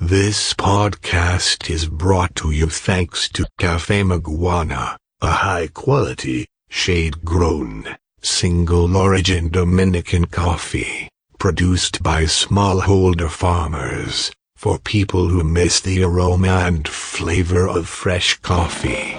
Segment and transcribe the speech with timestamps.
[0.00, 7.96] This podcast is brought to you thanks to Cafe Maguana, a high quality, shade grown,
[8.22, 11.08] single origin Dominican coffee,
[11.40, 19.16] produced by smallholder farmers, for people who miss the aroma and flavor of fresh coffee.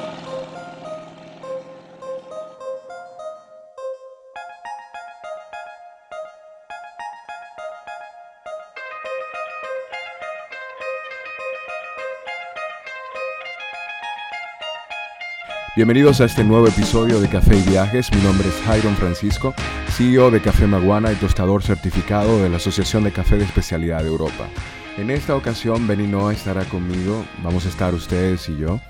[15.79, 18.11] Bienvenidos a este nuevo episodio de Café y Viajes.
[18.11, 19.54] Mi nombre es Jairon Francisco,
[19.87, 24.10] CEO de Café Maguana y tostador certificado de la Asociación de Café de Especialidad de
[24.10, 24.50] Europa.
[24.97, 28.82] En esta ocasión, Benny Noah estará conmigo, vamos a estar ustedes y yo,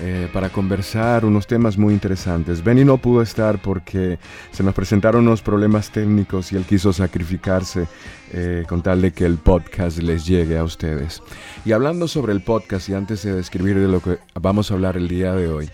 [0.00, 2.62] eh, para conversar unos temas muy interesantes.
[2.62, 4.20] Benny no pudo estar porque
[4.52, 7.88] se nos presentaron unos problemas técnicos y él quiso sacrificarse
[8.32, 11.20] eh, con tal de que el podcast les llegue a ustedes.
[11.64, 14.96] Y hablando sobre el podcast y antes de describir de lo que vamos a hablar
[14.96, 15.68] el día de hoy,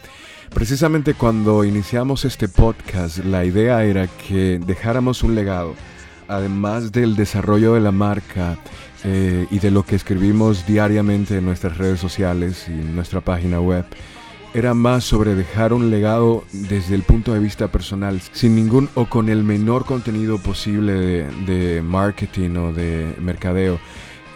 [0.53, 5.75] Precisamente cuando iniciamos este podcast, la idea era que dejáramos un legado,
[6.29, 8.57] además del desarrollo de la marca
[9.05, 13.61] eh, y de lo que escribimos diariamente en nuestras redes sociales y en nuestra página
[13.61, 13.85] web.
[14.55, 19.07] Era más sobre dejar un legado desde el punto de vista personal, sin ningún o
[19.07, 23.79] con el menor contenido posible de, marketing o de mercadeo.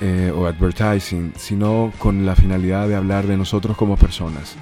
[0.01, 4.55] Eh, o advertising, sino con la finalidad de hablar de nosotros como personas.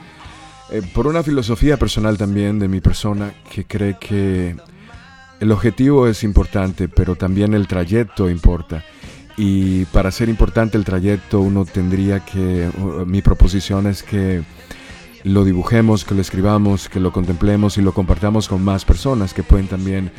[0.71, 4.57] Eh, por una filosofía personal también de mi persona que cree que
[5.39, 8.85] el objetivo es importante, pero también el trayecto importa.
[9.37, 12.71] Y para ser importante el trayecto uno tendría que,
[13.07, 14.43] mi proposición es que
[15.25, 19.43] lo dibujemos, que lo escribamos, que lo contemplemos y lo compartamos con más personas que
[19.43, 20.11] pueden también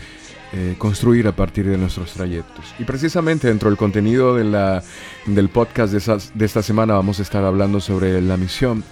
[0.54, 2.66] eh, construir a partir de nuestros trayectos.
[2.78, 4.84] Y precisamente dentro del contenido de la,
[5.26, 8.84] del podcast de, de esta semana vamos a estar hablando sobre la misión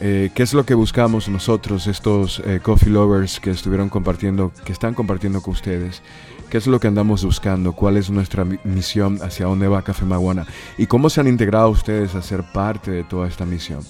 [0.00, 4.72] eh, ¿Qué es lo que buscamos nosotros, estos eh, coffee lovers que estuvieron compartiendo, que
[4.72, 6.02] están compartiendo con ustedes?
[6.50, 7.72] ¿Qué es lo que andamos buscando?
[7.72, 9.18] ¿Cuál es nuestra misión?
[9.22, 10.46] ¿Hacia dónde va Café Maguana?
[10.76, 13.80] ¿Y cómo se han integrado ustedes a ser parte de toda esta misión?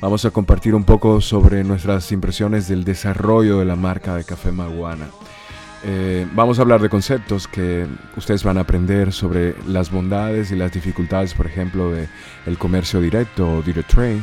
[0.00, 4.50] Vamos a compartir un poco sobre nuestras impresiones del desarrollo de la marca de Café
[4.50, 5.08] Maguana.
[5.84, 10.56] Eh, vamos a hablar de conceptos que ustedes van a aprender sobre las bondades y
[10.56, 12.08] las dificultades, por ejemplo, de
[12.46, 14.22] el comercio directo o direct trade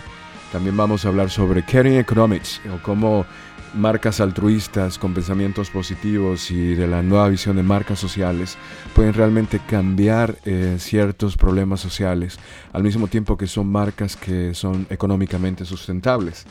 [0.51, 3.25] también vamos a hablar sobre caring economics o cómo
[3.73, 8.57] marcas altruistas con pensamientos positivos y de la nueva visión de marcas sociales
[8.95, 12.39] pueden realmente cambiar eh, ciertos problemas sociales
[12.73, 16.45] al mismo tiempo que son marcas que son económicamente sustentables.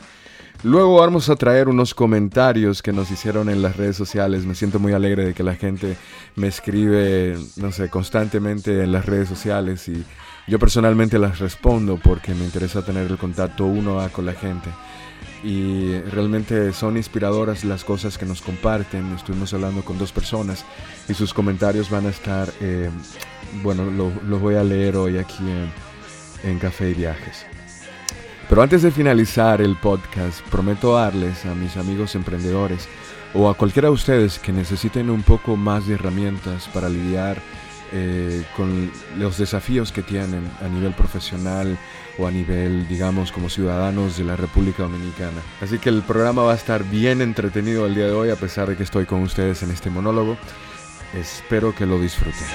[0.63, 4.43] Luego vamos a traer unos comentarios que nos hicieron en las redes sociales.
[4.43, 5.95] Me siento muy alegre de que la gente
[6.35, 10.03] me escribe, no sé, constantemente en las redes sociales y
[10.47, 14.69] yo personalmente las respondo porque me interesa tener el contacto uno a con la gente.
[15.43, 19.13] Y realmente son inspiradoras las cosas que nos comparten.
[19.13, 20.65] Estuvimos hablando con dos personas
[21.07, 22.89] y sus comentarios van a estar, eh,
[23.61, 27.45] bueno, los voy a leer hoy aquí en, en Café y Viajes.
[28.49, 32.87] Pero antes de finalizar el podcast, prometo darles a mis amigos emprendedores
[33.33, 37.41] o a cualquiera de ustedes que necesiten un poco más de herramientas para lidiar
[37.93, 41.77] eh, con los desafíos que tienen a nivel profesional
[42.17, 45.41] o a nivel, digamos, como ciudadanos de la República Dominicana.
[45.61, 48.69] Así que el programa va a estar bien entretenido el día de hoy, a pesar
[48.69, 50.37] de que estoy con ustedes en este monólogo.
[51.13, 52.47] Espero que lo disfruten.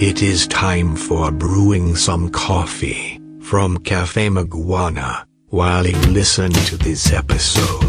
[0.00, 7.12] It is time for brewing some coffee from Cafe Maguana while you listen to this
[7.12, 7.83] episode.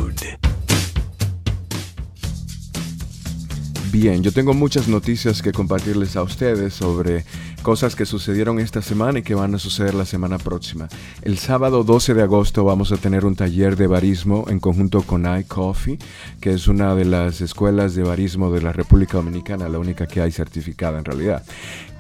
[3.98, 7.24] Bien, yo tengo muchas noticias que compartirles a ustedes sobre
[7.62, 10.90] cosas que sucedieron esta semana y que van a suceder la semana próxima.
[11.22, 15.26] El sábado 12 de agosto vamos a tener un taller de barismo en conjunto con
[15.40, 15.98] iCoffee,
[16.42, 20.20] que es una de las escuelas de barismo de la República Dominicana, la única que
[20.20, 21.46] hay certificada en realidad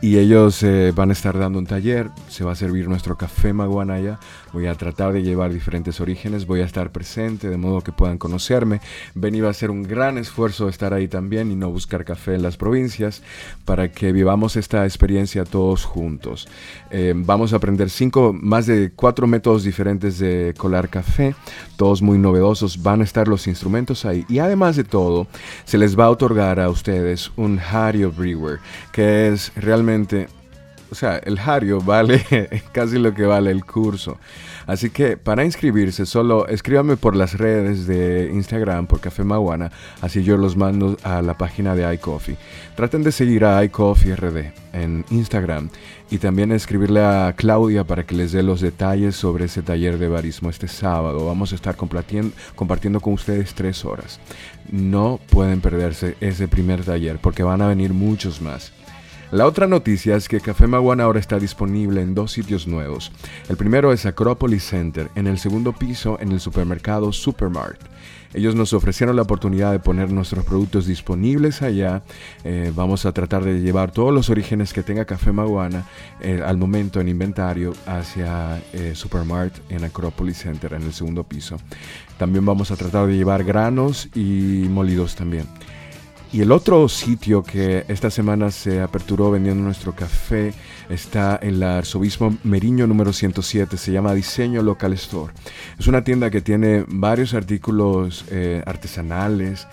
[0.01, 3.53] y ellos eh, van a estar dando un taller, se va a servir nuestro café
[3.53, 4.19] maguanaya,
[4.53, 8.17] voy a tratar de llevar diferentes orígenes, voy a estar presente de modo que puedan
[8.17, 8.81] conocerme,
[9.13, 12.43] Benny va a hacer un gran esfuerzo estar ahí también y no buscar café en
[12.43, 13.23] las provincias
[13.63, 16.47] para que vivamos esta experiencia todos juntos.
[16.91, 21.35] Eh, vamos a aprender cinco, más de cuatro métodos diferentes de colar café,
[21.77, 24.25] todos muy novedosos, van a estar los instrumentos ahí.
[24.29, 25.27] Y además de todo
[25.63, 28.59] se les va a otorgar a ustedes un Hario Brewer
[28.91, 29.84] que es realmente
[30.91, 32.23] o sea, el Hario vale
[32.71, 34.17] casi lo que vale el curso.
[34.67, 39.71] Así que para inscribirse, solo escríbame por las redes de Instagram, por Café Maguana,
[40.01, 42.37] así yo los mando a la página de iCoffee.
[42.75, 45.69] Traten de seguir a iCoffee RD en Instagram
[46.09, 50.07] y también escribirle a Claudia para que les dé los detalles sobre ese taller de
[50.07, 51.25] barismo este sábado.
[51.25, 54.19] Vamos a estar compartiendo con ustedes tres horas.
[54.71, 58.71] No pueden perderse ese primer taller porque van a venir muchos más.
[59.31, 63.11] La otra noticia es que Café Maguana ahora está disponible en dos sitios nuevos.
[63.49, 67.81] El primero es Acropolis Center, en el segundo piso en el supermercado Supermart.
[68.35, 72.03] Ellos nos ofrecieron la oportunidad de poner nuestros productos disponibles allá.
[72.43, 75.85] Eh, vamos a tratar de llevar todos los orígenes que tenga Café Maguana
[76.19, 81.57] eh, al momento en inventario hacia eh, Supermart en Acropolis Center en el segundo piso.
[82.17, 85.47] También vamos a tratar de llevar granos y molidos también.
[86.31, 90.53] Y el otro sitio que esta semana se aperturó vendiendo nuestro café
[90.89, 95.33] está en la Arzobispo Meriño número 107, se llama Diseño Local Store.
[95.79, 99.67] Es una tienda que tiene varios artículos eh, artesanales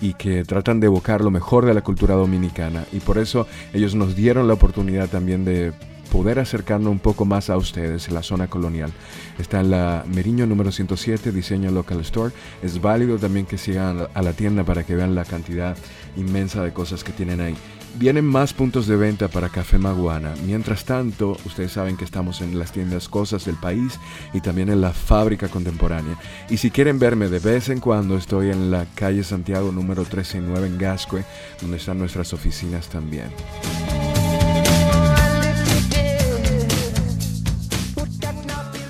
[0.00, 2.84] y que tratan de evocar lo mejor de la cultura dominicana.
[2.92, 5.72] Y por eso ellos nos dieron la oportunidad también de
[6.10, 8.92] poder acercarnos un poco más a ustedes la zona colonial.
[9.38, 12.34] Está en la Meriño número 107, Diseño Local Store.
[12.62, 15.76] Es válido también que sigan a la tienda para que vean la cantidad
[16.16, 17.56] inmensa de cosas que tienen ahí.
[17.98, 20.34] Vienen más puntos de venta para Café Maguana.
[20.44, 23.98] Mientras tanto, ustedes saben que estamos en las tiendas Cosas del País
[24.34, 26.18] y también en la Fábrica Contemporánea.
[26.50, 30.66] Y si quieren verme de vez en cuando, estoy en la calle Santiago número 139
[30.66, 31.24] en Gascue,
[31.62, 33.30] donde están nuestras oficinas también.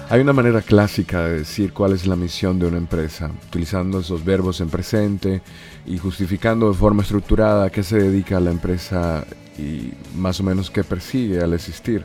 [0.08, 4.25] Hay una manera clásica de decir cuál es la misión de una empresa, utilizando esos
[4.25, 5.43] verbos en presente
[5.85, 9.26] y justificando de forma estructurada a qué se dedica la empresa
[9.58, 12.05] y más o menos qué persigue al existir.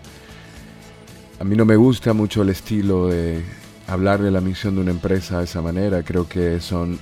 [1.39, 3.44] A mí no me gusta mucho el estilo de
[3.86, 6.98] hablar de la misión de una empresa de esa manera, creo que son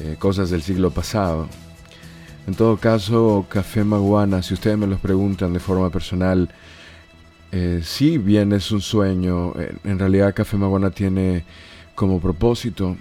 [0.00, 1.48] eh, cosas del siglo pasado.
[2.46, 6.50] En todo caso, Café Maguana, si ustedes me los preguntan de forma personal,
[7.52, 9.54] eh, si bien es un sueño,
[9.84, 11.44] en realidad Café Maguana tiene
[11.94, 12.96] como propósito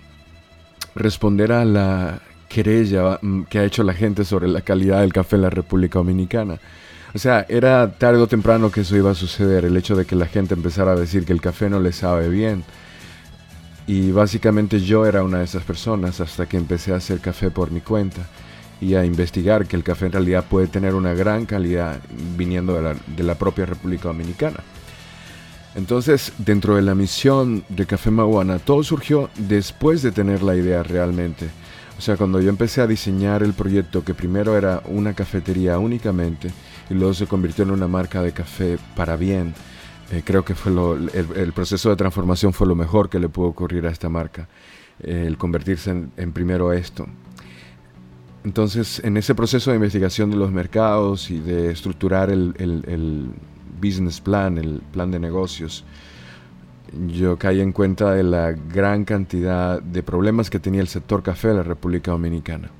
[0.95, 5.35] responder a la querella mm, que ha hecho la gente sobre la calidad del café
[5.35, 6.59] en la República Dominicana.
[7.13, 10.15] O sea, era tarde o temprano que eso iba a suceder, el hecho de que
[10.15, 12.63] la gente empezara a decir que el café no le sabe bien.
[13.85, 17.71] Y básicamente yo era una de esas personas hasta que empecé a hacer café por
[17.71, 18.27] mi cuenta
[18.79, 21.99] y a investigar que el café en realidad puede tener una gran calidad
[22.37, 24.59] viniendo de la, propia República Dominicana.
[25.75, 30.81] Entonces, dentro de la misión de Café Maguana, todo surgió después de tener la idea
[30.81, 31.49] realmente.
[31.97, 36.51] O sea, cuando yo empecé a diseñar el proyecto, que primero era una cafetería únicamente
[36.89, 39.53] y luego se convirtió en una marca de café para bien,
[40.11, 43.85] eh, creo que fue el, proceso de transformación fue lo mejor que le pudo ocurrir
[43.85, 44.47] a esta marca,
[45.01, 47.07] eh, el convertirse en primero esto.
[48.47, 53.29] Entonces, en ese proceso de investigación de los mercados y de estructurar el,
[53.81, 55.83] business plan, el plan de negocios,
[57.09, 61.49] yo caí en cuenta de la gran cantidad de problemas que tenía el sector café
[61.49, 62.71] de la República Dominicana.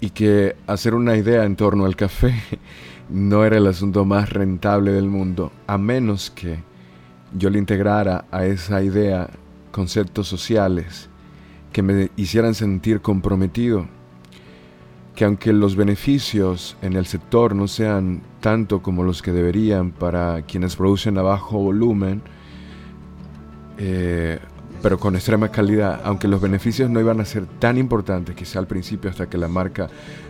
[0.00, 2.36] Y que hacer una idea en torno al café
[3.10, 6.58] no era el asunto más rentable del mundo, a menos que
[7.36, 9.28] yo le integrara a esa idea
[9.72, 11.08] conceptos sociales
[11.72, 13.88] que me hicieran sentir comprometido
[15.14, 20.42] que aunque los beneficios en el sector no sean tanto como los que deberían para
[20.42, 22.22] quienes producen a bajo volumen,
[23.78, 24.38] eh,
[24.82, 28.66] pero con extrema calidad, aunque los beneficios no iban a ser tan importantes quizá al
[28.66, 29.88] principio hasta que la marca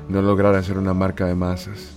[0.08, 1.94] no lograra ser una marca de masas,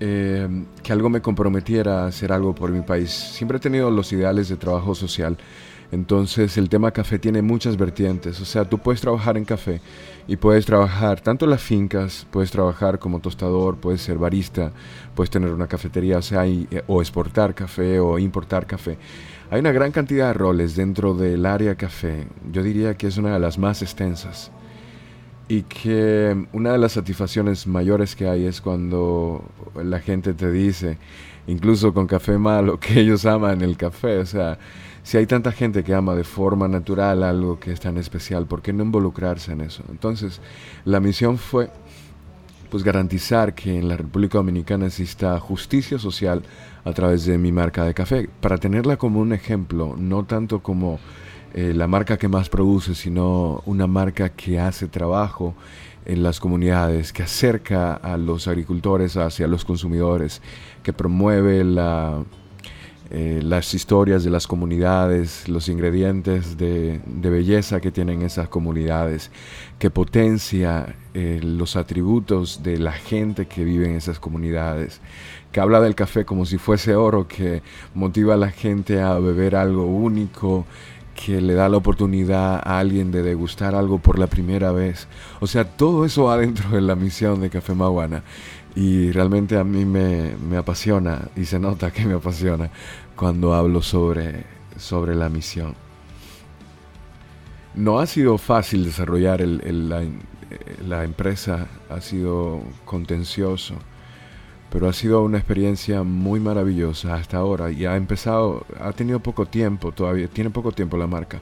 [0.00, 0.48] eh,
[0.82, 3.10] que algo me comprometiera a hacer algo por mi país.
[3.10, 5.36] Siempre he tenido los ideales de trabajo social,
[5.94, 9.80] entonces el tema café tiene muchas vertientes, o sea, tú puedes trabajar en café
[10.26, 14.72] y puedes trabajar tanto en las fincas, puedes trabajar como tostador, puedes ser barista,
[15.14, 18.98] puedes tener una cafetería, o sea, eh, o exportar café o importar café.
[19.50, 22.26] Hay una gran cantidad de roles dentro del área café.
[22.50, 24.50] Yo diría que es una de las más extensas.
[25.46, 29.44] Y que una de las satisfacciones mayores que hay es cuando
[29.76, 30.98] la gente te dice,
[31.46, 34.18] incluso con café malo, que ellos aman el café.
[34.18, 34.58] O sea,
[35.04, 38.62] si hay tanta gente que ama de forma natural algo que es tan especial, ¿por
[38.62, 39.84] qué no involucrarse en eso?
[39.90, 40.40] Entonces,
[40.86, 41.70] la misión fue
[42.70, 46.42] pues garantizar que en la República Dominicana exista justicia social
[46.84, 50.98] a través de mi marca de café, para tenerla como un ejemplo, no tanto como
[51.52, 55.54] eh, la marca que más produce, sino una marca que hace trabajo
[56.06, 60.40] en las comunidades, que acerca a los agricultores hacia los consumidores,
[60.82, 62.24] que promueve la,
[63.10, 69.30] eh, las historias de las comunidades, los ingredientes de, belleza que tienen esas comunidades,
[69.78, 75.00] que potencia eh, los atributos de la gente que vive en esas comunidades,
[75.52, 79.54] que habla del café como si fuese oro, que motiva a la gente a beber
[79.54, 80.64] algo único,
[81.14, 85.06] que le da la oportunidad a alguien de degustar algo por la primera vez.
[85.40, 88.24] O sea, todo eso va dentro de la misión de Café Maguana.
[88.76, 92.70] Y realmente a mí me, apasiona y se nota que me apasiona
[93.14, 94.44] cuando hablo sobre,
[94.76, 95.74] sobre la misión.
[97.74, 100.02] No ha sido fácil desarrollar la,
[100.86, 103.74] la empresa, ha sido contencioso
[104.74, 109.46] pero ha sido una experiencia muy maravillosa hasta ahora y ha empezado, ha tenido poco
[109.46, 111.38] tiempo todavía, tiene poco tiempo la marca,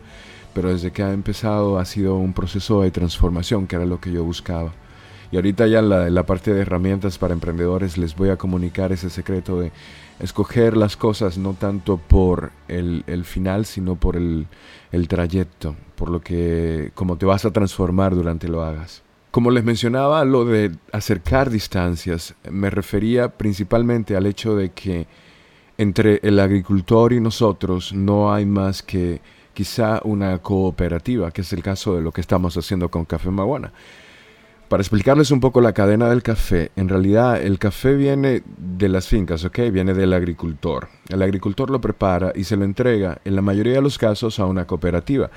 [0.52, 4.12] pero desde que ha empezado ha sido un proceso de transformación que era lo que
[4.12, 4.72] yo buscaba.
[5.32, 9.08] Y ahorita ya en la, parte de herramientas para emprendedores les voy a comunicar ese
[9.08, 9.72] secreto de
[10.20, 14.46] escoger las cosas no tanto por el, el final, sino por el,
[14.92, 19.02] el trayecto, por lo que, como te vas a transformar durante lo hagas.
[19.30, 25.06] Como les mencionaba, lo de acercar distancias me refería principalmente al hecho de que
[25.78, 29.22] entre el agricultor y nosotros no hay más que
[29.54, 33.72] quizá una cooperativa, que es el caso de lo que estamos haciendo con Café Maguana.
[34.72, 39.06] Para explicarles un poco la cadena del café, en realidad el café viene de las
[39.06, 39.70] fincas, ¿ok?
[39.70, 40.88] Viene del agricultor.
[41.10, 44.46] El agricultor lo prepara y se lo entrega, en la mayoría de los casos, a
[44.46, 45.30] una cooperativa.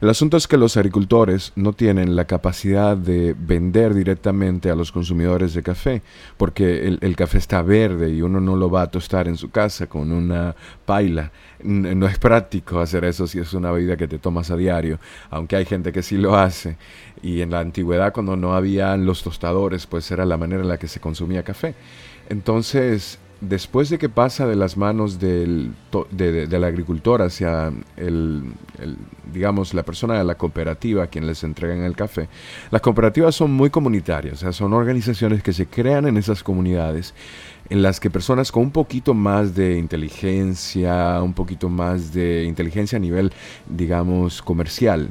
[0.00, 4.90] El asunto es que los agricultores no tienen la capacidad de vender directamente a los
[4.90, 6.02] consumidores de café,
[6.36, 9.86] porque el, café está verde y uno no lo va a tostar en su casa
[9.86, 11.30] con una paila.
[11.64, 14.98] No es práctico hacer eso si es una bebida que te tomas a diario,
[15.30, 16.76] aunque hay gente que sí lo hace.
[17.22, 20.78] Y en la antigüedad, cuando no había los tostadores, pues era la manera en la
[20.78, 21.74] que se consumía café.
[22.28, 25.72] Entonces, después de que pasa de las manos del,
[26.10, 28.42] de, agricultor hacia el,
[29.32, 32.28] digamos, la persona de la cooperativa a quien les entregan el café,
[32.70, 37.14] las cooperativas son muy comunitarias, o sea, son organizaciones que se crean en esas comunidades
[37.70, 42.96] en las que personas con un poquito más de inteligencia, un poquito más de inteligencia
[42.96, 43.32] a nivel,
[43.68, 45.10] digamos, comercial,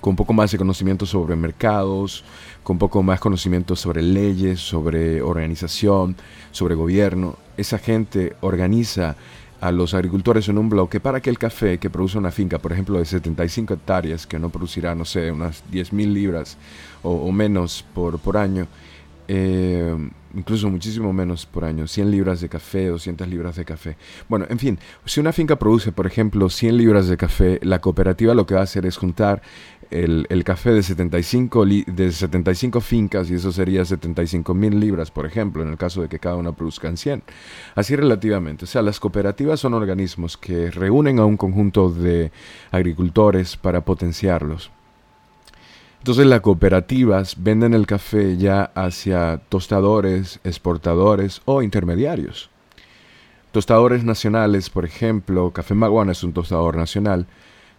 [0.00, 2.24] con un poco más de conocimiento sobre mercados,
[2.64, 6.16] con un poco más conocimiento sobre leyes, sobre organización,
[6.50, 7.36] sobre gobierno.
[7.56, 9.16] Esa gente organiza
[9.60, 12.72] a los agricultores en un bloque para que el café que produce una finca, por
[12.72, 16.58] ejemplo, de 75 hectáreas, que no producirá, no sé, unas 10 mil libras
[17.04, 18.66] o, menos por, por año,
[19.28, 19.96] eh,
[20.34, 23.96] incluso muchísimo menos por año, 100 libras de café, 200 libras de café.
[24.28, 28.34] Bueno, en fin, si una finca produce, por ejemplo, 100 libras de café, la cooperativa
[28.34, 29.42] lo que va a hacer es juntar
[29.92, 35.62] el, café de 75, de 75 fincas y eso sería 75 mil libras, por ejemplo,
[35.62, 37.22] en el caso de que cada una produzca 100.
[37.74, 38.64] Así relativamente.
[38.64, 42.32] O sea, las cooperativas son organismos que reúnen a un conjunto de
[42.70, 44.70] agricultores para potenciarlos.
[46.02, 52.50] Entonces las cooperativas venden el café ya hacia tostadores, exportadores o intermediarios.
[53.52, 57.28] Tostadores nacionales, por ejemplo, Café Maguana es un tostador nacional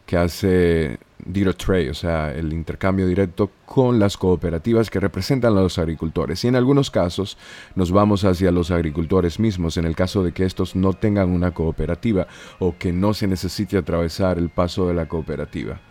[0.05, 5.61] que hace direct trade, o sea, el intercambio directo con las cooperativas que representan a
[5.61, 6.45] los agricultores.
[6.45, 7.37] Y en algunos casos
[7.75, 11.51] nos vamos hacia los agricultores mismos, en el caso de que estos no tengan una
[11.51, 12.27] cooperativa
[12.59, 15.81] o que no se necesite atravesar el paso de la cooperativa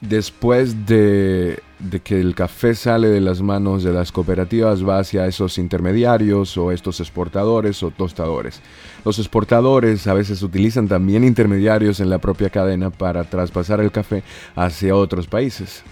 [0.00, 1.62] después de,
[2.04, 6.72] que el café sale de las manos de las cooperativas, va hacia esos intermediarios o
[6.72, 8.60] estos exportadores o tostadores.
[9.04, 14.22] Los exportadores a veces utilizan también intermediarios en la propia cadena para traspasar el café
[14.54, 15.82] hacia otros países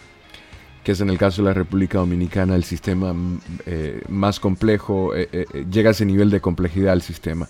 [0.85, 5.15] que es en el caso de la República Dominicana el sistema mm, eh, más complejo,
[5.15, 7.47] eh, eh, llega a ese nivel de complejidad el sistema,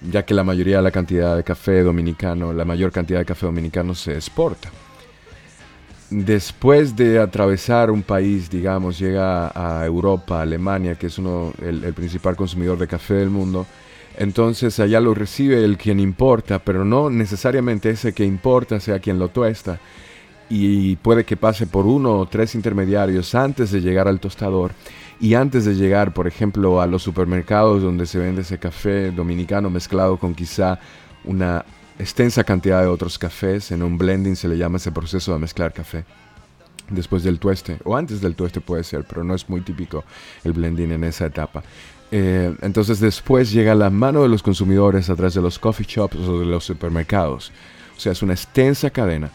[0.00, 3.46] ya que la mayoría de la cantidad de café dominicano, la mayor cantidad de café
[3.46, 4.70] dominicano se exporta
[6.10, 12.36] después de atravesar un país, digamos, llega a Europa, Alemania, que es uno, el, principal
[12.36, 13.66] consumidor de café del mundo,
[14.16, 19.18] entonces allá lo recibe el quien importa, pero no necesariamente ese que importa sea quien
[19.18, 19.78] lo tuesta.
[20.50, 24.72] Y puede que pase por uno o tres intermediarios antes de llegar al tostador
[25.20, 29.68] y antes de llegar, por ejemplo, a los supermercados donde se vende ese café dominicano
[29.68, 30.80] mezclado con quizá
[31.24, 31.64] una
[31.98, 33.70] extensa cantidad de otros cafés.
[33.70, 36.04] En un blending se le llama ese proceso de mezclar café.
[36.90, 40.04] Después del tueste, o antes del tueste puede ser, pero no es muy típico
[40.42, 41.62] el blending en esa etapa.
[42.10, 46.16] Eh, entonces después llega la mano de los consumidores a través de los coffee shops
[46.16, 47.52] o de los supermercados.
[47.94, 49.30] O sea, es una extensa cadena.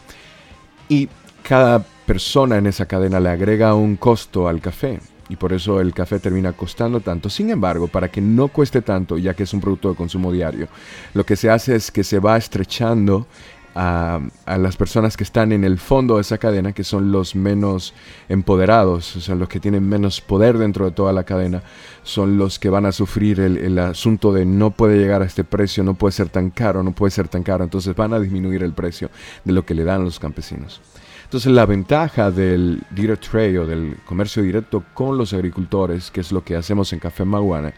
[0.88, 1.08] Y
[1.44, 5.94] cada persona en esa cadena le agrega un costo al café y por eso el
[5.94, 7.30] café termina costando tanto.
[7.30, 10.68] Sin embargo, para que no cueste tanto, ya que es un producto de consumo diario,
[11.14, 13.26] lo que se hace es que se va estrechando
[13.74, 17.92] a, las personas que están en el fondo de esa cadena, que son los menos
[18.28, 21.62] empoderados, o sea, los que tienen menos poder dentro de toda la cadena,
[22.02, 25.44] son los que van a sufrir el, el, asunto de no puede llegar a este
[25.44, 28.62] precio, no puede ser tan caro, no puede ser tan caro, entonces van a disminuir
[28.62, 29.10] el precio
[29.44, 30.80] de lo que le dan los campesinos.
[31.24, 36.32] Entonces la ventaja del direct trade o del comercio directo con los agricultores, que es
[36.32, 37.74] lo que hacemos en Café Maguana,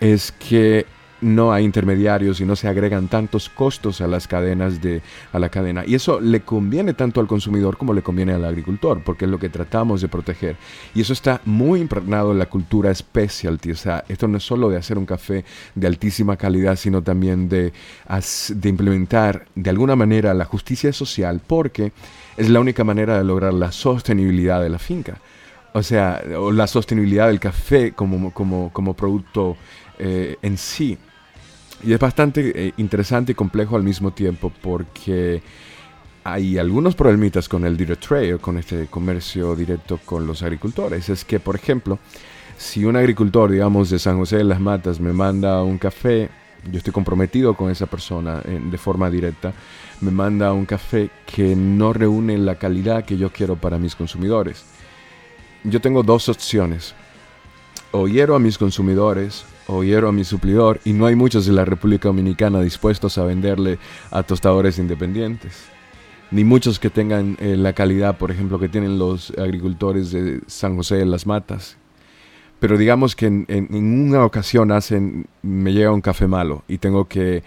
[0.00, 0.86] es que
[1.24, 5.00] no hay intermediarios y no se agregan tantos costos a las cadenas de
[5.32, 5.82] a la cadena.
[5.86, 9.38] Y eso le conviene tanto al consumidor como le conviene al agricultor porque es lo
[9.38, 10.56] que tratamos de proteger.
[10.94, 13.72] Y eso está muy impregnado en la cultura specialty.
[13.72, 17.48] O sea esto no es solo de hacer un café de altísima calidad sino también
[17.48, 17.72] de,
[18.48, 21.92] de implementar de alguna manera la justicia social porque
[22.36, 25.18] es la única manera de lograr la sostenibilidad de la finca
[25.74, 26.22] o sea,
[26.52, 29.56] la sostenibilidad del café como, como, producto
[29.98, 30.96] eh, en sí.
[31.82, 35.42] Y es bastante eh, interesante y complejo al mismo tiempo porque
[36.22, 41.08] hay algunos problemitas con el direct trade o con este comercio directo con los agricultores.
[41.08, 41.98] Es que, por ejemplo,
[42.56, 46.30] si un agricultor, digamos, de San José de las Matas me manda un café,
[46.70, 49.52] yo estoy comprometido con esa persona de forma directa,
[50.00, 54.64] me manda un café que no reúne la calidad que yo quiero para mis consumidores.
[55.64, 56.94] Yo tengo dos opciones.
[57.92, 61.64] O hiero a mis consumidores o a mi suplidor y no hay muchos de la
[61.64, 63.78] República Dominicana dispuestos a venderle
[64.10, 65.64] a tostadores independientes.
[66.30, 70.76] Ni muchos que tengan eh, la calidad, por ejemplo, que tienen los agricultores de San
[70.76, 71.76] José de las Matas.
[72.58, 77.42] Pero digamos que en, una ocasión hacen, me llega un café malo y tengo que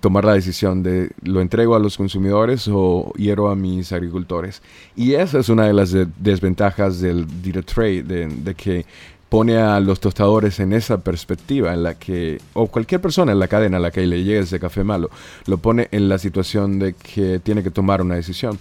[0.00, 4.62] tomar la decisión de lo entrego a los consumidores o hiero a mis agricultores.
[4.96, 8.84] Y esa es una de las desventajas del direct trade, de que
[9.32, 13.48] pone a los tostadores en esa perspectiva en la que, o cualquier persona en la
[13.48, 15.08] cadena a la que le llegue ese café malo,
[15.46, 18.58] lo pone en la situación de que tiene que tomar una decisión.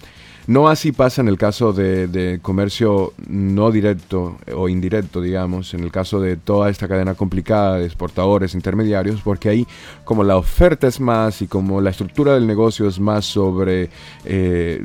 [0.48, 5.92] No así pasa en el caso de, comercio no directo o indirecto, digamos, en el
[5.92, 9.68] caso de toda esta cadena complicada de exportadores, intermediarios, porque ahí
[10.04, 13.90] como la oferta es más y como la estructura del negocio es más sobre,
[14.26, 14.84] eh,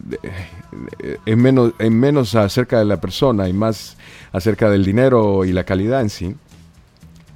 [1.25, 3.97] en, menos, en menos acerca de la persona y más
[4.33, 6.35] acerca del dinero y la calidad en sí,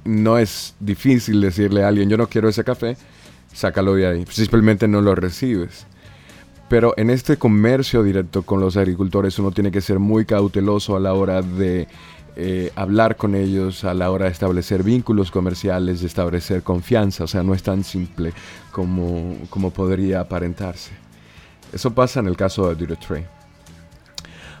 [0.05, 2.97] no es difícil decirle a alguien, yo no quiero ese café,
[3.51, 5.85] sácalo de ahí, simplemente no lo recibes.
[6.71, 11.01] Pero en este comercio directo con los agricultores uno tiene que ser muy cauteloso a
[11.01, 11.89] la hora de
[12.37, 17.25] eh, hablar con ellos, a la hora de establecer vínculos comerciales, de establecer confianza.
[17.25, 18.31] O sea, no es tan simple
[18.71, 20.91] como, como podría aparentarse.
[21.73, 23.27] Eso pasa en el caso de Trade.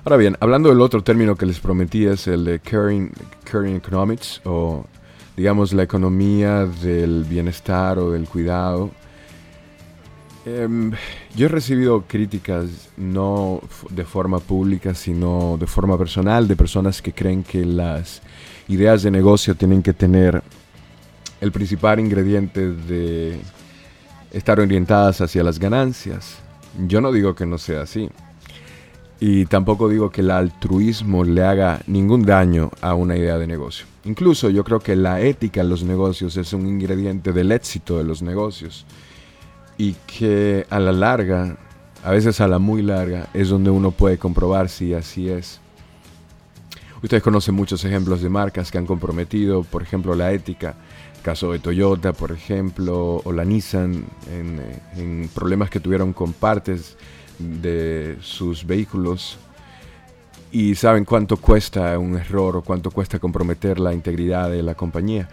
[0.03, 3.13] Ahora bien, hablando del otro término que les prometí es el de caring,
[3.45, 4.85] caring economics o
[5.37, 8.91] digamos la economía del bienestar o del cuidado
[10.43, 10.91] Em,
[11.35, 17.13] yo he recibido críticas no de forma pública, sino de forma personal, de personas que
[17.13, 18.21] creen que las
[18.67, 20.41] ideas de negocio tienen que tener
[21.41, 23.39] el principal ingrediente de
[24.31, 26.39] estar orientadas hacia las ganancias.
[26.87, 28.09] Yo no digo que no sea así.
[29.19, 33.85] Y tampoco digo que el altruismo le haga ningún daño a una idea de negocio.
[34.05, 38.03] Incluso yo creo que la ética en los negocios es un ingrediente del éxito de
[38.03, 38.87] los negocios
[39.81, 41.57] y que a la larga,
[42.03, 45.59] a veces a la muy larga, es donde uno puede comprobar si así es.
[47.01, 50.75] Ustedes conocen muchos ejemplos de marcas que han comprometido, por ejemplo, la ética,
[51.23, 54.61] caso de Toyota, por ejemplo, o la Nissan, en,
[54.97, 56.95] en problemas que tuvieron con partes
[57.39, 59.39] de sus vehículos
[60.51, 65.27] y saben cuánto cuesta un error o cuánto cuesta comprometer la integridad de la compañía.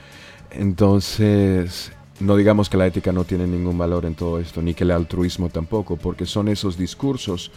[0.50, 4.85] Entonces, no digamos que la ética no tiene ningún valor en todo esto, ni que
[4.85, 7.50] el altruismo tampoco, porque son esos discursos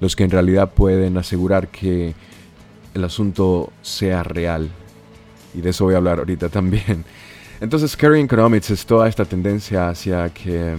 [0.00, 2.14] los que en realidad pueden asegurar que
[2.94, 4.68] el asunto sea real.
[5.54, 7.04] Y de eso voy a hablar ahorita también.
[7.60, 10.76] Entonces, Carrying Economics es toda esta tendencia hacia que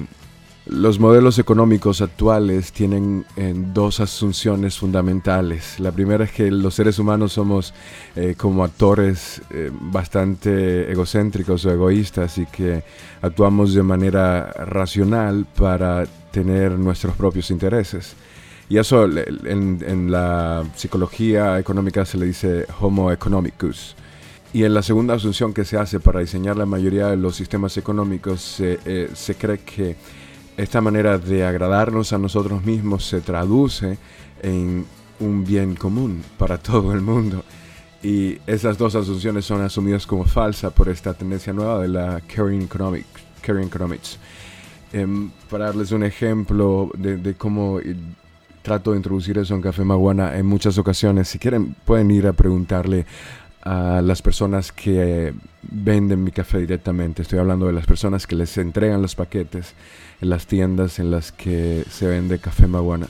[0.69, 5.79] los modelos económicos actuales tienen eh, dos asunciones fundamentales.
[5.79, 7.73] La primera es que los seres humanos somos
[8.15, 12.83] eh, como actores eh, bastante egocéntricos o egoístas y que
[13.21, 18.13] actuamos de manera racional para tener nuestros propios intereses.
[18.69, 23.95] Y eso en, en la psicología económica se le dice homo economicus.
[24.53, 27.75] Y en la segunda asunción que se hace para diseñar la mayoría de los sistemas
[27.77, 29.95] económicos se, se cree que
[30.59, 33.97] esta manera de agradarnos a nosotros mismos se traduce
[34.41, 34.85] en
[35.21, 37.45] un bien común para todo el mundo.
[38.03, 42.63] Y esas dos asunciones son asumidas como falsas por esta tendencia nueva de la caring
[42.63, 43.07] economics.
[43.41, 44.19] Caring economics.
[44.91, 47.95] Em, para darles un ejemplo de, cómo eh,
[48.61, 52.33] trato de introducir eso en Café Maguana en muchas ocasiones, si quieren pueden ir a
[52.33, 53.05] preguntarle
[53.61, 57.21] a las personas que venden mi café directamente.
[57.21, 59.75] Estoy hablando de las personas que les entregan los paquetes
[60.21, 63.07] en las tiendas en las que se vende café Maguana.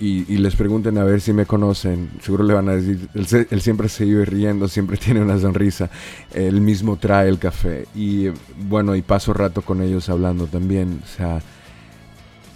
[0.00, 3.88] Y, les pregunten a ver si me conocen, seguro le van a decir, él, siempre
[3.88, 5.90] se vive riendo, siempre tiene una sonrisa,
[6.32, 7.86] él mismo trae el café.
[7.94, 8.28] Y
[8.68, 11.40] bueno, y paso rato con ellos hablando también, o sea,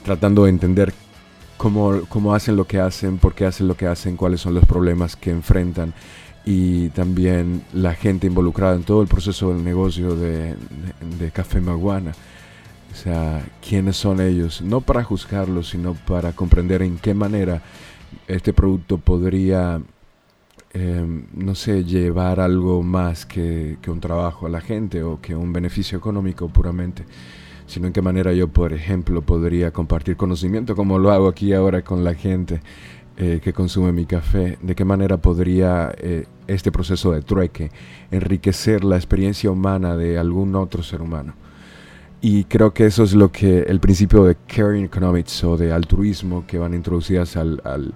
[0.03, 0.93] tratando de entender
[1.57, 4.65] cómo, cómo hacen lo que hacen, por qué hacen lo que hacen, cuáles son los
[4.65, 5.95] problemas que enfrentan
[6.47, 10.55] y también la gente involucrada en todo el proceso del negocio de,
[11.33, 12.13] Café Maguana.
[12.97, 17.61] O sea, quiénes son ellos, no para juzgarlos, sino para comprender en qué manera
[18.27, 19.83] este producto podría,
[20.73, 25.53] em, no sé, llevar algo más que, un trabajo a la gente o que un
[25.53, 27.05] beneficio económico puramente,
[27.67, 31.83] sino en qué manera yo, por ejemplo, podría compartir conocimiento como lo hago aquí ahora
[31.83, 32.63] con la gente
[33.19, 37.71] eh, que consume mi café, de qué manera podría eh, este proceso de trueque
[38.11, 41.35] enriquecer la experiencia humana de algún otro ser humano.
[42.21, 46.47] Y creo que eso es lo que el principio de caring economics o de altruismo
[46.47, 47.95] que van introducidas al, al,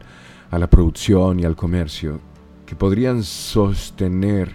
[0.51, 2.21] a la producción y al comercio,
[2.67, 4.55] que podrían sostener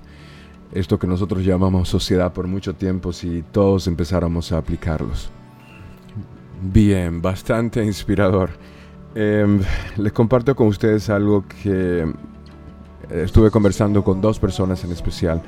[0.72, 5.30] esto que nosotros llamamos sociedad por mucho tiempo si todos empezáramos a aplicarlos.
[6.62, 8.52] Bien, bastante inspirador.
[9.16, 9.60] Eh,
[9.98, 12.12] les comparto con ustedes algo que
[13.10, 15.42] estuve conversando con dos personas en especial.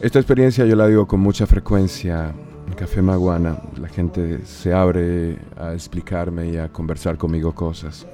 [0.00, 3.58] Esta experiencia yo la digo con mucha frecuencia en Café Maguana.
[3.80, 8.06] La gente se abre a explicarme y a conversar conmigo cosas.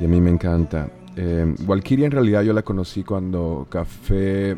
[0.00, 0.88] Y a mí me encanta.
[1.16, 4.56] Eh, Walkiria en realidad yo la conocí cuando Café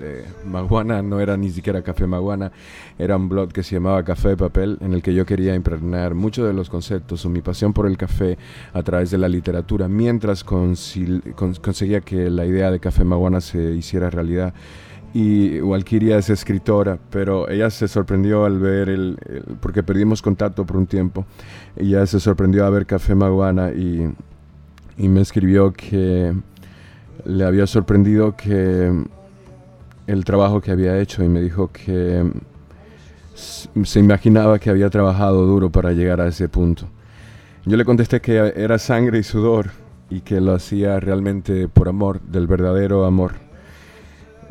[0.00, 2.50] eh, Maguana no era ni siquiera Café Maguana,
[2.98, 6.14] era un blog que se llamaba Café de Papel, en el que yo quería impregnar
[6.14, 8.38] muchos de los conceptos o mi pasión por el café
[8.72, 14.10] a través de la literatura, mientras conseguía que la idea de Café Maguana se hiciera
[14.10, 14.52] realidad
[15.12, 19.18] y Walkiria es escritora, pero ella se sorprendió al ver el,
[19.60, 21.26] porque perdimos contacto por un tiempo,
[21.76, 24.12] ella se sorprendió a ver Café Maguana y
[25.00, 26.34] y me escribió que
[27.24, 28.92] le había sorprendido que
[30.06, 32.30] el trabajo que había hecho y me dijo que
[33.34, 36.84] se imaginaba que había trabajado duro para llegar a ese punto.
[37.64, 39.70] Yo le contesté que era sangre y sudor
[40.10, 43.32] y que lo hacía realmente por amor, del verdadero amor.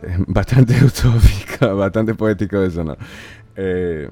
[0.28, 2.98] bastante utópica, bastante poético eso, ¿no?
[3.56, 4.10] Eh,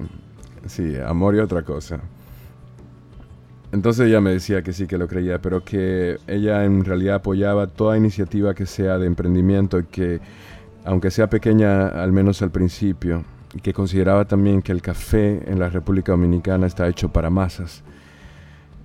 [0.66, 2.00] sí, amor y otra cosa.
[3.70, 7.66] Entonces ella me decía que sí, que lo creía, pero que ella en realidad apoyaba
[7.66, 10.20] toda iniciativa que sea de emprendimiento y que,
[10.84, 13.24] aunque sea pequeña, al menos al principio,
[13.54, 17.82] y que consideraba también que el café en la República Dominicana está hecho para masas.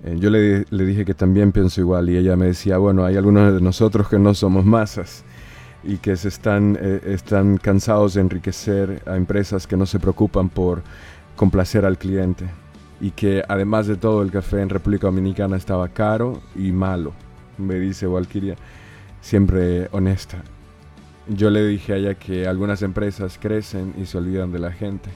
[0.04, 3.54] Eh, yo le, dije que también pienso igual y ella me decía, bueno, hay algunos
[3.54, 5.24] de nosotros que no somos masas
[5.86, 10.48] y que se están, eh, están cansados de enriquecer a empresas que no se preocupan
[10.48, 10.82] por
[11.36, 12.46] complacer al cliente
[13.00, 17.12] y que además de todo el café en República Dominicana estaba caro y malo,
[17.58, 18.56] me dice Walkiria,
[19.20, 20.42] siempre honesta.
[21.28, 25.10] Yo le dije a ella que algunas empresas crecen y se olvidan de la gente.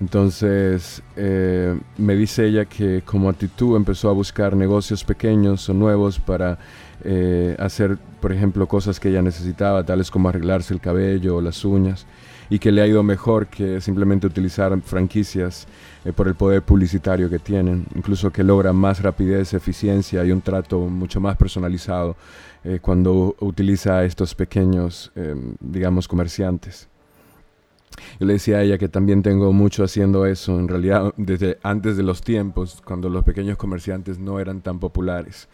[0.00, 6.18] Entonces eh, me dice ella que como actitud empezó a buscar negocios pequeños o nuevos
[6.18, 6.58] para
[7.04, 11.64] eh, hacer, por ejemplo, cosas que ella necesitaba, tales como arreglarse el cabello o las
[11.64, 12.06] uñas
[12.50, 15.66] y que le ha ido mejor que simplemente utilizar franquicias
[16.04, 20.42] eh, por el poder publicitario que tienen, incluso que logra más rapidez, eficiencia y un
[20.42, 22.16] trato mucho más personalizado
[22.64, 25.12] eh, cuando utiliza estos pequeños,
[25.60, 26.88] digamos, comerciantes.
[28.18, 31.96] Yo le decía a ella que también tengo mucho haciendo eso, en realidad desde antes
[31.96, 35.48] de los tiempos, cuando los pequeños comerciantes no eran tan populares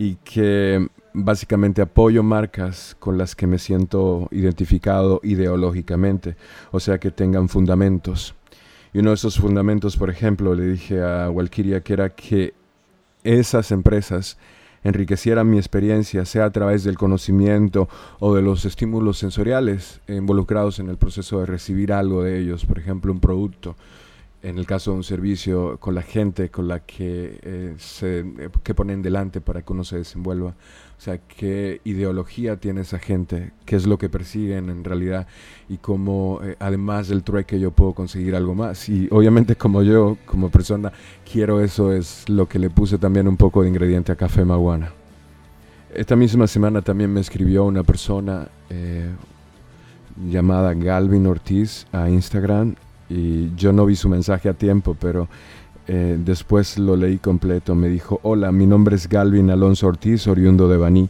[0.00, 6.36] y que básicamente apoyo marcas con las que me siento identificado ideológicamente,
[6.70, 8.34] o sea que tengan fundamentos.
[8.94, 12.54] Y uno de esos fundamentos, por ejemplo, le dije a Walkiria que era que
[13.24, 14.38] esas empresas
[14.84, 17.86] enriquecieran mi experiencia, sea a través del conocimiento
[18.20, 22.78] o de los estímulos sensoriales involucrados en el proceso de recibir algo de ellos, por
[22.78, 23.76] ejemplo, un producto
[24.42, 28.48] en el caso de un servicio, con la gente con la que, eh, se, eh,
[28.62, 30.54] que ponen delante para que uno se desenvuelva.
[31.00, 35.26] O sea, qué ideología tiene esa gente, qué es lo que persiguen en realidad
[35.68, 38.88] y cómo, eh, además del trueque, yo puedo conseguir algo más.
[38.88, 40.92] Y obviamente como yo, como persona,
[41.30, 44.92] quiero eso, es lo que le puse también un poco de ingrediente a Café Maguana.
[45.94, 49.10] Esta misma semana también me escribió una persona eh,
[50.28, 52.76] llamada Galvin Ortiz a Instagram
[53.10, 55.28] y yo no vi su mensaje a tiempo, pero
[55.88, 57.74] eh, después lo leí completo.
[57.74, 61.08] Me dijo, hola, mi nombre es Galvin Alonso Ortiz, oriundo de Baní.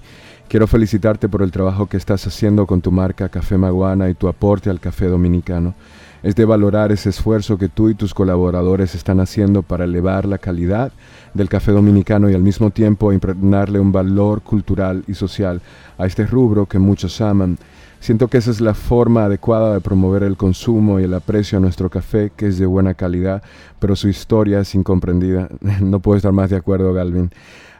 [0.48, 4.26] Quiero felicitarte por el trabajo que estás haciendo con tu marca Café Maguana y tu
[4.26, 5.74] aporte al café dominicano.
[6.22, 10.38] Es de valorar ese esfuerzo que tú y tus colaboradores están haciendo para elevar la
[10.38, 10.92] calidad
[11.34, 15.60] del café dominicano y al mismo tiempo impregnarle un valor cultural y social
[15.98, 17.58] a este rubro que muchos aman.
[18.00, 21.60] Siento que esa es la forma adecuada de promover el consumo y el aprecio a
[21.60, 23.42] nuestro café, que es de buena calidad,
[23.78, 25.48] pero su historia es incomprendida.
[25.80, 27.30] No puedo estar más de acuerdo, Galvin.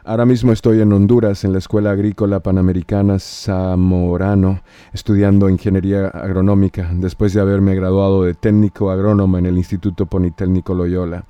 [0.03, 4.61] Ahora mismo estoy en Honduras, en la Escuela Agrícola Panamericana Zamorano,
[4.93, 11.23] estudiando ingeniería agronómica, después de haberme graduado de técnico agrónomo en el Instituto Politécnico Loyola.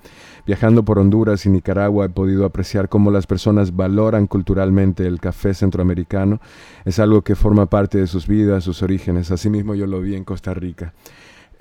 [0.45, 5.53] Viajando por Honduras y Nicaragua he podido apreciar cómo las personas valoran culturalmente el café
[5.53, 6.41] centroamericano.
[6.85, 9.31] Es algo que forma parte de sus vidas, sus orígenes.
[9.31, 10.93] Asimismo yo lo vi en Costa Rica.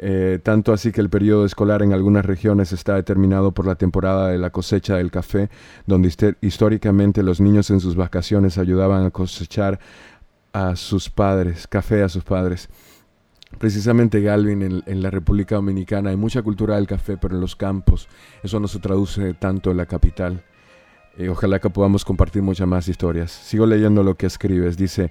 [0.03, 4.29] Eh, tanto así que el periodo escolar en algunas regiones está determinado por la temporada
[4.29, 5.51] de la cosecha del café,
[5.87, 9.79] donde históricamente los niños en sus vacaciones ayudaban a cosechar
[10.55, 12.71] a sus padres, café a sus padres.
[13.59, 18.09] Precisamente Galvin, en, la República Dominicana hay mucha cultura del café, pero en los campos
[18.43, 20.43] eso no se traduce tanto en la capital.
[21.19, 23.31] Eh, ojalá que podamos compartir muchas más historias.
[23.33, 24.77] Sigo leyendo lo que escribes.
[24.77, 25.11] Dice,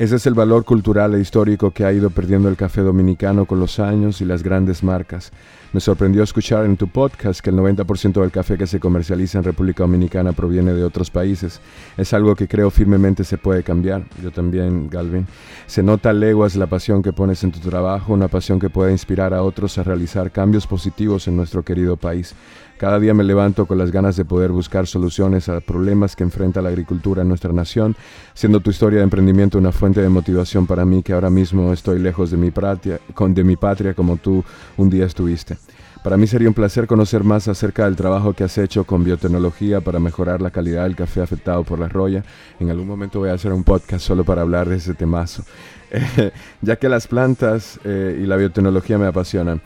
[0.00, 3.60] ese es el valor cultural e histórico que ha ido perdiendo el café dominicano con
[3.60, 5.30] los años y las grandes marcas.
[5.74, 9.44] Me sorprendió escuchar en tu podcast que el 90% del café que se comercializa en
[9.44, 11.60] República Dominicana proviene de otros países.
[11.98, 14.04] Es algo que creo firmemente se puede cambiar.
[14.22, 15.26] Yo también, Galvin.
[15.66, 19.34] Se nota leguas la pasión que pones en tu trabajo, una pasión que puede inspirar
[19.34, 22.34] a otros a realizar cambios positivos en nuestro querido país.
[22.80, 26.62] Cada día me levanto con las ganas de poder buscar soluciones a problemas que enfrenta
[26.62, 27.94] la agricultura en nuestra nación,
[28.32, 31.98] siendo tu historia de emprendimiento una fuente de motivación para mí que ahora mismo estoy
[31.98, 34.42] lejos de mi, patria, de mi patria como tú
[34.78, 35.58] un día estuviste.
[36.02, 39.82] Para mí sería un placer conocer más acerca del trabajo que has hecho con biotecnología
[39.82, 42.24] para mejorar la calidad del café afectado por la roya.
[42.60, 45.44] En algún momento voy a hacer un podcast solo para hablar de ese temazo,
[46.62, 49.60] ya que las plantas eh, y la biotecnología me apasionan.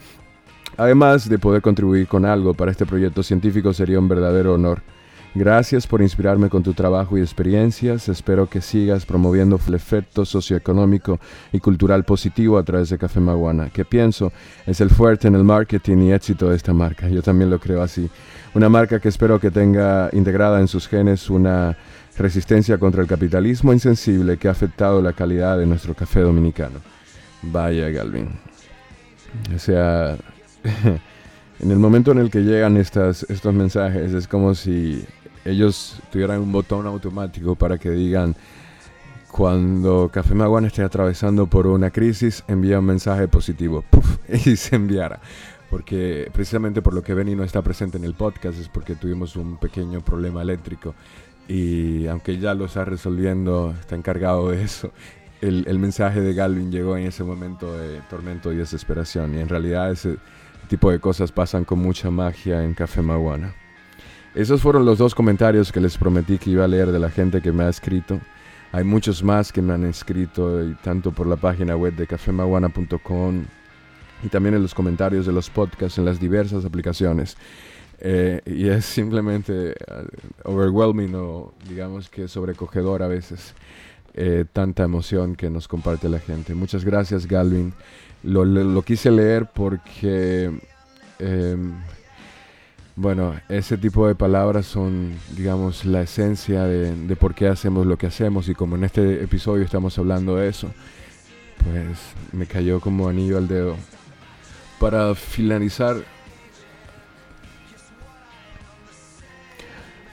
[0.76, 4.82] Además de poder contribuir con algo para este proyecto científico sería un verdadero honor.
[5.37, 8.08] Gracias por inspirarme con tu trabajo y experiencias.
[8.08, 11.18] Espero que sigas promoviendo el efecto socioeconómico
[11.52, 14.32] y cultural positivo a través de Café Maguana, que pienso
[14.64, 17.08] es el fuerte en el marketing y éxito de esta marca.
[17.08, 18.08] Yo también lo creo así.
[18.54, 21.76] Una marca que espero que tenga integrada en sus genes una
[22.16, 26.78] resistencia contra el capitalismo insensible que ha afectado la calidad de nuestro café dominicano.
[27.42, 28.28] Vaya, Galvin.
[29.52, 30.16] O sea,
[30.64, 35.05] en el momento en el que llegan estas, estos mensajes es como si
[35.44, 38.35] ellos tuvieran un botón automático para que digan
[39.31, 43.85] cuando Café Maguana esté atravesando por una crisis, envía un mensaje positivo
[44.29, 45.20] y se enviara.
[45.70, 49.35] Porque precisamente por lo que Benny no está presente en el podcast es porque tuvimos
[49.35, 50.94] un pequeño problema eléctrico
[51.48, 54.92] y aunque ya lo está resolviendo, está encargado de eso.
[55.40, 59.48] El, el mensaje de Galvin llegó en ese momento de tormento y desesperación y en
[59.48, 60.16] realidad ese
[60.64, 63.55] tipo de cosas pasan con mucha magia en Café Maguana.
[64.35, 67.40] Esos fueron los dos comentarios que les prometí que iba a leer de la gente
[67.40, 68.20] que me ha escrito.
[68.72, 73.44] Hay muchos más que me han escrito, tanto por la página web de cafemaguana.com
[74.24, 77.37] y también en los comentarios de los podcasts en las diversas aplicaciones.
[78.00, 83.55] Eh, y es simplemente uh, overwhelming o digamos que sobrecogedor a veces
[84.14, 86.55] eh, tanta emoción que nos comparte la gente.
[86.55, 87.72] Muchas gracias Galvin.
[88.24, 90.50] Lo, quise leer porque,
[91.18, 91.74] em,
[92.96, 98.06] bueno, ese tipo de palabras son, digamos, la esencia de, por qué hacemos lo que
[98.06, 100.70] hacemos y como en este episodio estamos hablando de eso,
[101.62, 101.98] pues
[102.32, 103.76] me cayó como anillo al dedo.
[104.80, 105.96] Para finalizar,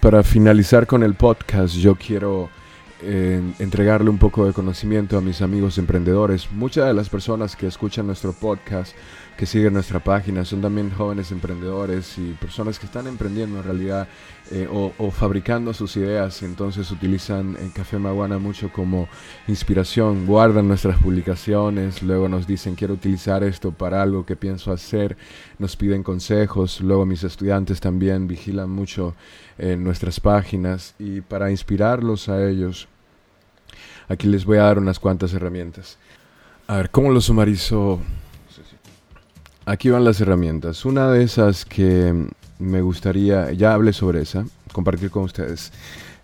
[0.01, 2.49] para finalizar con el podcast, yo quiero
[3.01, 6.51] entregarle un poco de conocimiento a mis amigos emprendedores.
[6.51, 8.95] Muchas de las personas que escuchan nuestro podcast,
[9.37, 14.07] que siguen nuestra página, son también jóvenes emprendedores y personas que están emprendiendo en realidad
[14.51, 19.07] eh, o, fabricando sus ideas entonces utilizan el Café Maguana mucho como
[19.47, 25.17] inspiración, guardan nuestras publicaciones, luego nos dicen quiero utilizar esto para algo que pienso hacer,
[25.57, 29.15] nos piden consejos, luego mis estudiantes también vigilan mucho
[29.57, 32.87] en nuestras páginas y para inspirarlos a ellos
[34.11, 35.97] Aquí les voy a dar unas cuantas herramientas.
[36.67, 38.01] A ver, ¿cómo lo sumarizo?
[39.65, 40.83] Aquí van las herramientas.
[40.83, 42.27] Una de esas que
[42.61, 45.71] me gustaría, ya hablé sobre esa, compartir con ustedes.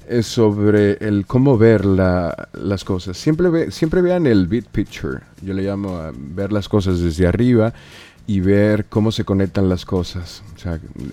[0.07, 3.17] es sobre el cómo ver las cosas.
[3.17, 5.19] Siempre, siempre vean el big picture.
[5.41, 7.73] Yo le llamo ver las cosas desde arriba
[8.25, 10.43] y ver cómo se conectan las cosas.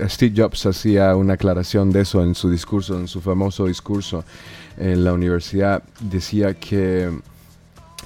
[0.09, 4.25] Steve Jobs hacía una aclaración de eso en su discurso, en su famoso discurso
[4.77, 5.83] en la universidad.
[6.01, 7.11] Decía que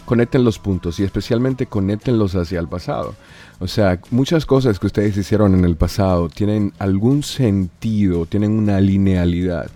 [0.04, 3.14] conecten los puntos y especialmente conectenlos hacia el pasado.
[3.61, 8.81] O sea, muchas cosas que ustedes hicieron en el pasado tienen algún sentido, tienen una
[8.81, 9.68] linealidad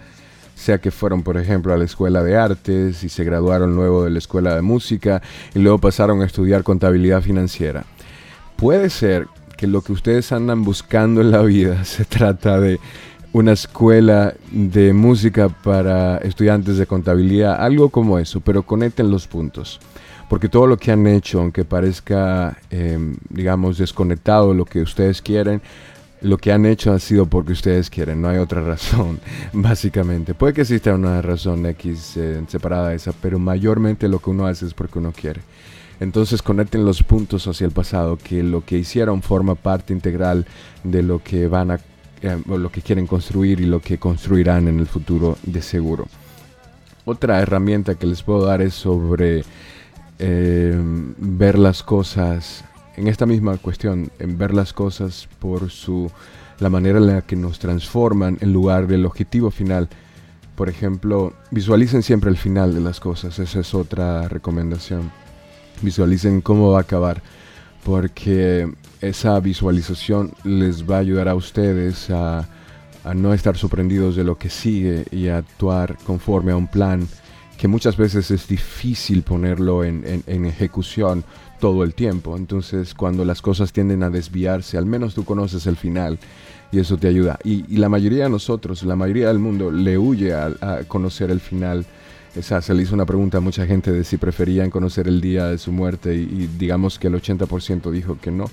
[0.63, 4.11] sea que fueron, por ejemplo, a la escuela de artes y se graduaron luego de
[4.11, 5.21] la escuela de música
[5.55, 7.85] y luego pasaron a estudiar contabilidad financiera.
[8.57, 12.79] Puede ser que lo que ustedes andan buscando en la vida se trata de
[13.33, 19.81] una escuela de música para estudiantes de contabilidad, algo como eso, pero conecten los puntos.
[20.33, 25.21] Porque todo lo que han hecho, aunque parezca, em, digamos, desconectado de lo que ustedes
[25.21, 25.61] quieren,
[26.23, 29.21] lo que han hecho ha sido porque ustedes quieren, no hay otra razón,
[29.53, 30.33] básicamente.
[30.33, 34.47] Puede que exista una razón X eh, separada de esa, pero mayormente lo que uno
[34.47, 35.43] hace es porque uno quiere.
[36.01, 40.47] Entonces conecten los puntos hacia el pasado, que lo que hicieron forma parte integral
[40.83, 41.81] de lo que van a,
[42.23, 46.07] eh, lo que quieren construir y lo que construirán en el futuro de seguro.
[47.05, 49.45] Otra herramienta que les puedo dar es sobre
[50.19, 50.79] eh,
[51.19, 52.65] ver las cosas
[52.97, 56.11] en esta misma cuestión, en ver las cosas por su
[56.63, 59.89] la manera en la que nos transforman en lugar del objetivo final.
[60.55, 65.11] Por ejemplo, visualicen siempre el final de las cosas, esa es otra recomendación.
[65.81, 67.23] Visualicen cómo va a acabar,
[67.85, 72.49] porque esa visualización les va a ayudar a ustedes a,
[73.17, 77.09] no estar sorprendidos de lo que sigue y a actuar conforme a un plan
[77.63, 81.23] que muchas veces es difícil ponerlo en, en ejecución
[81.61, 82.37] todo el tiempo.
[82.37, 86.19] Entonces, cuando las cosas tienden a desviarse, al menos tú conoces el final
[86.73, 87.39] y eso te ayuda.
[87.45, 90.51] Y, la mayoría de nosotros, la mayoría del mundo, le huye a,
[90.89, 91.87] conocer el final
[92.35, 95.47] esa, se le hizo una pregunta a mucha gente de si preferían conocer el día
[95.47, 98.47] de su muerte y, digamos que el 80% dijo que no.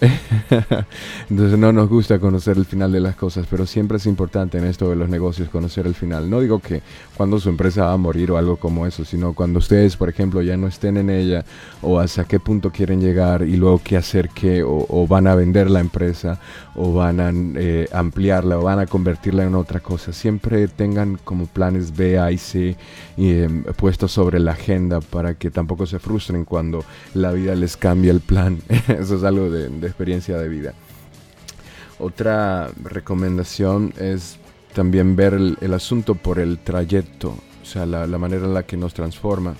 [1.30, 4.64] Entonces no nos gusta conocer el final de las cosas, pero siempre es importante en
[4.64, 6.28] esto de los negocios conocer el final.
[6.28, 6.82] No digo que
[7.16, 10.42] cuando su empresa va a morir o algo como eso, sino cuando ustedes, por ejemplo,
[10.42, 11.44] ya no estén en ella
[11.82, 15.70] o hasta qué punto quieren llegar y luego qué hacer qué, o, van a vender
[15.70, 16.40] la empresa
[16.74, 17.30] o van a
[17.60, 20.12] eh, ampliarla o van a convertirla en otra cosa.
[20.12, 22.76] Siempre tengan como planes B, A y C
[23.16, 28.10] Em, puestos sobre la agenda para que tampoco se frustren cuando la vida les cambia
[28.10, 28.58] el plan.
[28.88, 30.74] Eso es algo de, experiencia de vida.
[32.00, 34.38] Otra recomendación es
[34.74, 38.92] también ver el, asunto por el trayecto, o sea, la, manera en la que nos
[38.92, 39.54] transforma.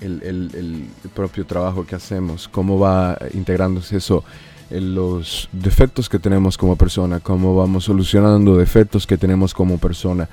[0.00, 4.22] El, el, propio trabajo que hacemos, cómo va integrándose eso
[4.70, 10.28] en los defectos que tenemos como persona, cómo vamos solucionando defectos que tenemos como persona,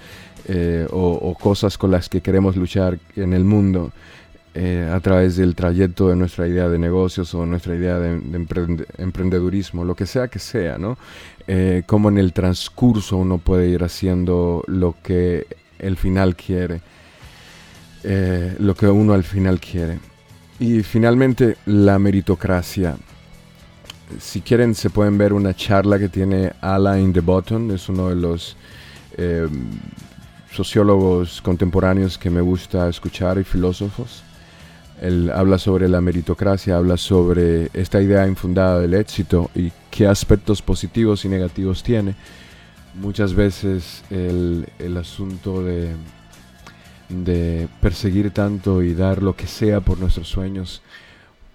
[0.48, 3.92] eh, o, cosas con las que queremos luchar en el mundo
[4.58, 8.22] eh, a través del trayecto de nuestra idea de negocios o nuestra idea de,
[8.98, 10.98] emprendedurismo, lo que sea que sea, ¿no?
[11.46, 15.46] Eh, cómo en el transcurso uno puede ir haciendo lo que
[15.78, 16.80] el final quiere,
[18.60, 20.00] lo que uno al final quiere.
[20.58, 22.96] Y finalmente la meritocracia.
[24.22, 28.16] Si quieren se pueden ver una charla que tiene Alain de Botton, es uno de
[28.16, 28.56] los
[30.50, 34.24] sociólogos contemporáneos que me gusta escuchar y filósofos.
[35.02, 40.62] Él habla sobre la meritocracia, habla sobre esta idea infundada del éxito y qué aspectos
[40.62, 42.16] positivos y negativos tiene.
[42.96, 45.90] Muchas veces el, el asunto de,
[47.10, 50.82] de perseguir tanto y dar lo que sea por nuestros sueños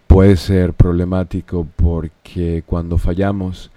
[0.07, 3.71] puede ser problemático porque cuando fallamos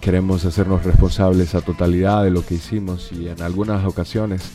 [0.00, 4.52] queremos hacernos responsables a totalidad de lo que hicimos y en algunas ocasiones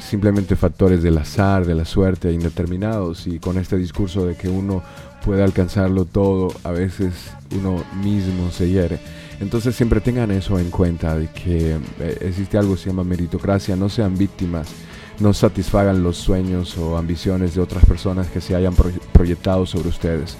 [0.00, 4.82] simplemente factores del azar, de la suerte, indeterminados y con este discurso de que uno
[5.24, 8.98] puede alcanzarlo todo, a veces uno mismo se hiere.
[9.40, 13.76] Entonces siempre tengan eso en cuenta, de que eh, existe algo que se llama meritocracia,
[13.76, 14.68] no sean víctimas,
[15.18, 18.74] no satisfagan los sueños o ambiciones de otras personas que se hayan
[19.12, 20.36] proyectado sobre ustedes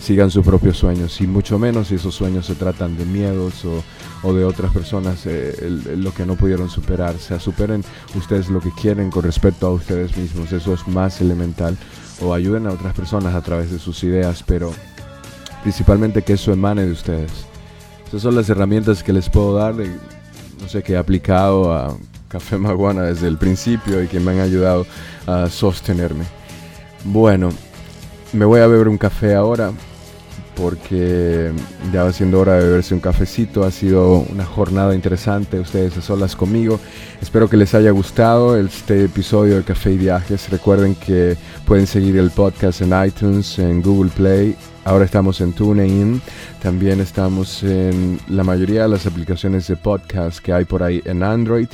[0.00, 4.32] sigan sus propios sueños y mucho menos si esos sueños se tratan de miedos o,
[4.32, 5.54] de otras personas eh,
[5.96, 7.14] lo que no pudieron superar.
[7.14, 7.84] O sea, superen
[8.14, 11.76] ustedes lo que quieren con respecto a ustedes mismos, eso es más elemental
[12.20, 14.72] o ayuden a otras personas a través de sus ideas, pero
[15.62, 17.30] principalmente que eso emane de ustedes.
[18.06, 21.96] Esas son las herramientas que les puedo dar, no sé, que he aplicado a
[22.28, 24.86] Café Maguana desde el principio y que me han ayudado
[25.26, 26.24] a sostenerme.
[27.04, 27.50] Bueno,
[28.34, 29.72] me voy a beber un café ahora
[30.56, 31.50] porque
[31.92, 33.64] ya va siendo hora de beberse un cafecito.
[33.64, 36.78] Ha sido una jornada interesante, ustedes a solas conmigo.
[37.20, 40.50] Espero que les haya gustado este episodio de Café y Viajes.
[40.50, 44.56] Recuerden que pueden seguir el podcast en iTunes, en Google Play.
[44.84, 46.20] Ahora estamos en TuneIn.
[46.62, 51.22] También estamos en la mayoría de las aplicaciones de podcast que hay por ahí en
[51.22, 51.68] Android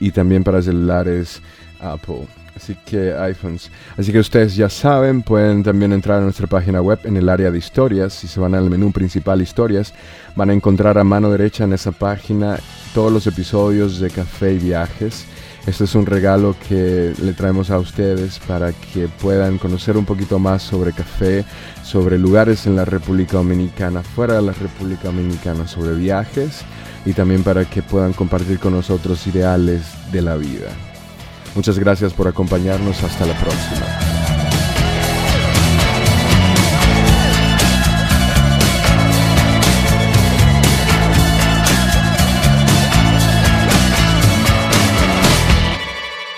[0.00, 1.42] y también para celulares
[1.80, 2.26] Apple.
[2.62, 3.72] Así que iPhones.
[3.98, 7.50] Así que ustedes ya saben, pueden también entrar a nuestra página web en el área
[7.50, 8.12] de historias.
[8.12, 9.92] Si se van al menú principal historias,
[10.36, 12.60] van a encontrar a mano derecha en esa página
[12.94, 15.24] todos los episodios de Café y Viajes.
[15.66, 20.38] Este es un regalo que le traemos a ustedes para que puedan conocer un poquito
[20.38, 21.44] más sobre café,
[21.82, 26.62] sobre lugares en la República Dominicana, fuera de la República Dominicana, sobre viajes
[27.04, 29.82] y también para que puedan compartir con nosotros ideales
[30.12, 30.91] de la vida.
[31.54, 33.02] Muchas gracias por acompañarnos.
[33.02, 33.86] Hasta la próxima.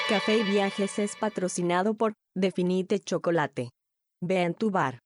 [0.08, 3.70] Café y Viajes es patrocinado por Definite Chocolate.
[4.20, 5.00] Ve en tu bar.